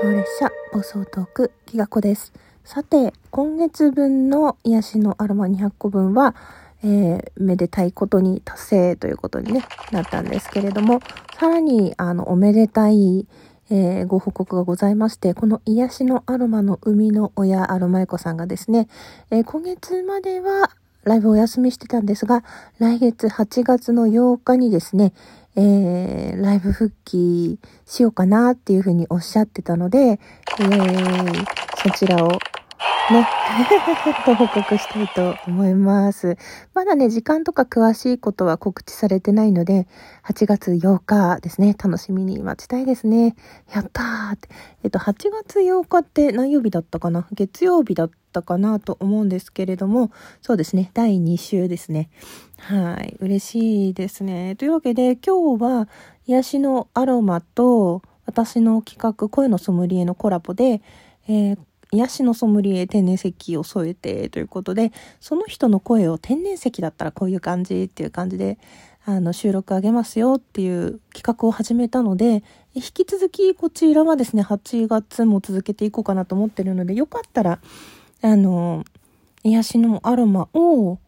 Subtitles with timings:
[0.00, 2.32] 送列車、暴走トーク、ギガ子です。
[2.64, 6.34] さて、今月分の癒しのアロマ200個分は、
[6.82, 11.00] えー、めでたいことに達成ということに、ね、なったんですけれども、
[11.38, 13.26] さらに、あの、おめでたい、
[13.70, 18.88] えー、ご報告がございまして、この癒しのアロマの生みの親アロマエコさんがですね、
[19.30, 20.70] えー、今月までは
[21.04, 22.44] ライブお休みしてたんですが、
[22.78, 25.12] 来月8月の8日にですね、
[25.56, 31.44] えー、ライブ復帰しようかなっていうふうにおっしゃってたので、えー、
[31.82, 32.30] そちらを
[33.10, 33.26] ね、
[34.24, 36.36] ご 報告したいと思います。
[36.72, 39.86] まだね、時間とか詳しいことは告知されてないので、
[40.24, 43.34] 8月8日ですね、楽しみに待ちたいですね。
[43.74, 44.48] やったーって。
[44.84, 45.14] えっと、8
[45.46, 47.26] 月8日って何曜日だったかな？
[47.32, 50.10] 月曜日だったかなと思うんですけれども、
[50.40, 52.08] そうですね、第2週ですね。
[52.58, 54.54] はい、嬉しいですね。
[54.56, 55.88] というわけで、今日は、
[56.26, 60.80] 癒しのアロマと、私の企画、声のソムリエのコラボで、
[61.28, 61.58] えー
[61.94, 68.58] 癒しのソムリエ天然石を添えてということで、その人の声を天然石だったらこういう感じっていう感じで、
[69.04, 77.58] あの、収録あげますよっていう企画を始めたので、引き続きこちらはですね、8月も続けていこうかなと思ってるので、よかったら、
[78.22, 78.84] あの、
[79.44, 80.98] 癒しのアロマを、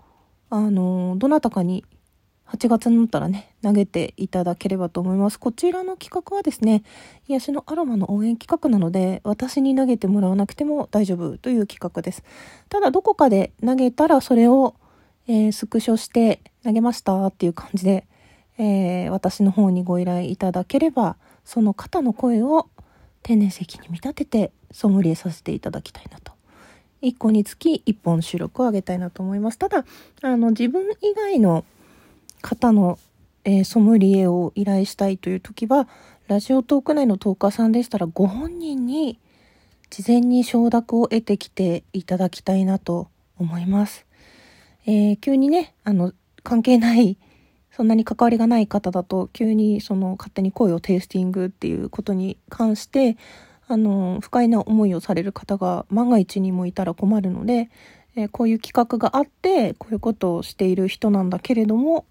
[0.51, 1.83] あの、どなたかに
[2.55, 5.41] 8月になったらね、投げていただければと思います。
[5.41, 6.85] こちらの企画はですね、
[7.27, 12.23] 癒しのアロマの応援企画なので、私に投げてもらわなくても大丈夫という企画です。
[12.69, 14.77] ただ、どこかで投げたらそれを、
[15.27, 18.07] えー、スクショして投げましたっていう感じで、
[18.57, 22.69] えー、私の方にご依頼いただければ、その方の声を
[23.25, 26.33] 天然石に見立ててソムリエさせていただきたいなと。
[27.03, 29.59] 1個につき1本収録をあげたいなと思います。
[29.59, 29.85] ただ、
[30.23, 31.65] あの、自分以外の
[32.45, 32.99] 方の、
[33.45, 35.89] えー、ソムリエを依頼したいという時は、
[36.29, 39.19] ラジオトーク内のトーカーさんでしたら、ご本人に
[39.89, 44.05] 事前に承諾を得てきていただきたいなと思います。
[44.87, 46.13] えー、急にね、あの、
[46.43, 47.17] 関係ない、
[47.71, 53.17] そんなに関わりがない方だと、急にその勝手に声をテイスティングっていうことに関して、
[53.67, 57.71] あの、不快な思いをされる方が万が一にもいたら困るので、
[58.17, 62.05] えー、こういう企画があって、こういうことをしている人なんだけれども、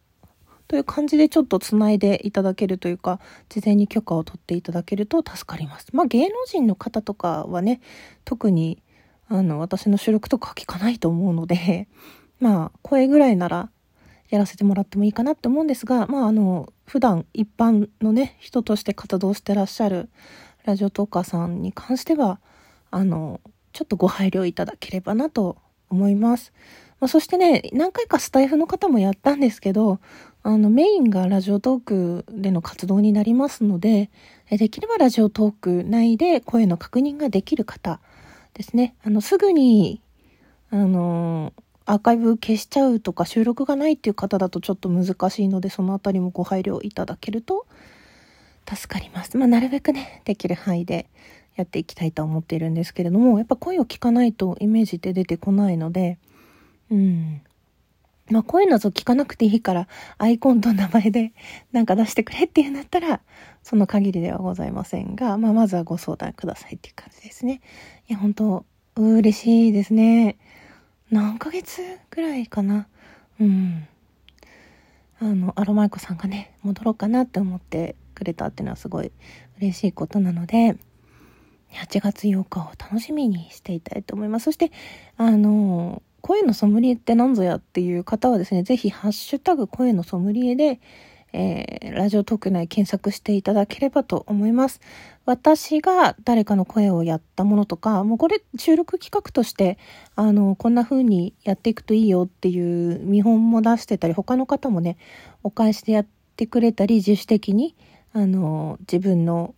[0.73, 5.85] という感じでちょっとつないでいただけるというか、事前に許可を取っていただけると助かります。
[5.93, 7.79] まあ芸能人の方とかはね、
[8.25, 8.81] 特に
[9.27, 11.87] あの私の収録とかは聞かないと思うので、
[12.41, 13.69] まあ声ぐらいなら
[14.31, 20.09] やらせてもらってもいいかなって思うんですが、まああの、普段一般のね、人として活動してらっしゃる
[20.65, 22.39] ラジオトーカーさんに関しては、
[22.89, 23.41] あの、
[23.73, 25.57] ちょっとご配慮いただければなと
[25.91, 26.51] 思います。
[27.03, 29.99] まあ、そしてね、何回かスタイフの方もやったんですけど、
[30.43, 34.09] あの、メインがラジオトークでの活動になりますので、
[34.49, 38.01] できればラジオトーク内で声の確認ができる方
[38.53, 38.95] ですね。
[39.03, 40.01] あの、すぐに、
[40.69, 41.53] あの、
[41.85, 47.65] アーカイブ消しちゃうとか収録がないっていう方だとちょっと難しいので、そのあたりもご配慮いただけると
[48.69, 49.37] 助かります。
[49.37, 51.07] まあ、なるべくね、できる範囲で
[51.55, 56.17] やっていきたいと思っているんですけれども、やっぱ声を聞かないとイメージって出てこないので、
[56.89, 57.41] うん。
[58.29, 61.33] まあ、声のぞ聞かなくていいから、アイコンと名前で
[61.71, 63.21] なんか出してくれっていうんだったら、
[63.63, 67.61] その限りではございませんが、まあ、まずはご相談くださいっていう感じですね。
[68.07, 70.37] いや、本当嬉しいですね。
[71.11, 71.81] 何ヶ月
[72.11, 72.87] ぐらいかな。
[73.39, 73.87] うん。
[75.19, 79.11] あの、アロマイコさんがね、戻ろうかなって思ってくれたっていうのはすごい
[79.59, 80.75] 嬉しいことなので、
[81.73, 84.45] 8月8日を楽しみにしていたいと思います。
[84.45, 84.71] そして、
[85.17, 90.79] あの、声のソムリエって何ぞやっていう方はですね、ぜひハッシュタグ声のソムリエで、
[91.33, 94.79] えー、ラジオトーク内検索していただければと思います。
[95.25, 99.77] 私が誰かの声をやったものとか、もうこれ収録企画として、
[100.15, 104.95] あの、こんな風にやっていくといいよっていう見本も出してたり、他の方もね、
[105.43, 106.07] お返しでやっ
[106.37, 107.75] てくれたり、自主的に、
[108.13, 109.55] あの、自分の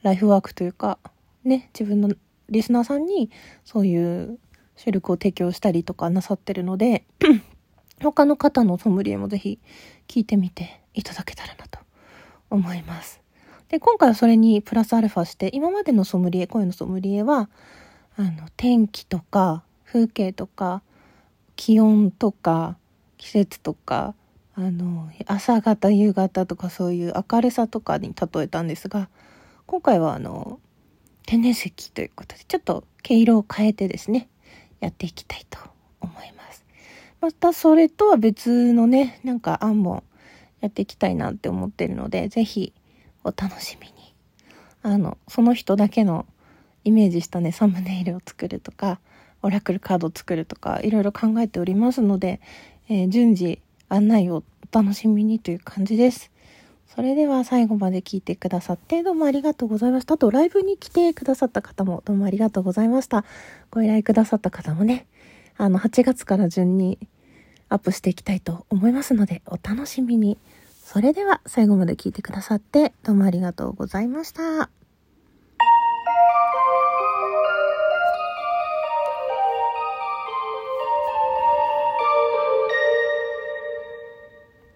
[0.00, 0.98] ライフワークというか、
[1.44, 2.08] ね、自分の
[2.48, 3.30] リスナーさんに
[3.66, 4.38] そういう
[4.78, 7.04] 収録を提供したりとかなさってるので、
[8.00, 9.58] 他の方のソムリエもぜひ
[10.06, 11.80] 聞いてみていただけたらなと
[12.48, 13.20] 思います。
[13.68, 17.50] で、今回はそれにプラスアルファして、今までのソムリエ、声のソムリエは、
[18.16, 20.82] あの、天気とか、風景とか、
[21.56, 22.76] 気温とか、
[23.16, 24.14] 季節とか、
[24.54, 29.08] あの、朝方、夕方とかそういう明るさとかに例えたんですが、
[29.66, 30.60] 今回はあの、
[31.26, 34.28] 天然石ということで、ちょっと毛色を変えてですね、
[34.80, 35.58] やっていきたいと
[36.00, 36.64] 思います。
[37.20, 40.04] またそれとは別のね、なんか案も
[40.60, 42.72] やっていきたいなって思ってるので、ぜひ
[43.24, 44.14] お楽しみに。
[44.82, 46.26] あの、その人だけの
[46.84, 49.00] イメージしたね、サムネイルを作るとか、
[49.42, 52.40] オラクルカードを作るとか、いろいろ考えておりますので、
[52.88, 56.30] えー、順次案内をお楽しみにという感じです。
[56.98, 60.14] それでは最後まで聞いてくださってどうもありがとうございました。
[60.14, 63.24] あとライブに来てくださった方もどうもありがとうございました。
[63.70, 65.06] ご依頼くださった方もね、
[65.56, 66.98] あの8月から順に
[67.68, 70.38] アップしていきたいと思いますのでお楽しみに。
[70.82, 74.68] それでは最後まで聞いてくださってどうもありがとうございました。